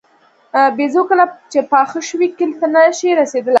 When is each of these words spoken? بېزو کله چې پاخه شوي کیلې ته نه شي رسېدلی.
بېزو 0.77 1.01
کله 1.09 1.25
چې 1.51 1.59
پاخه 1.71 1.99
شوي 2.09 2.27
کیلې 2.37 2.55
ته 2.61 2.67
نه 2.73 2.81
شي 2.97 3.09
رسېدلی. 3.19 3.49